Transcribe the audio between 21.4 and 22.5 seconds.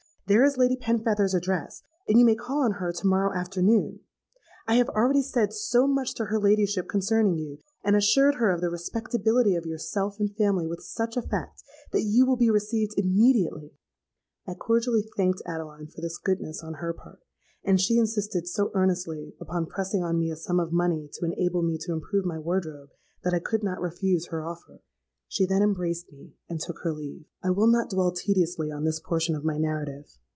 me to improve my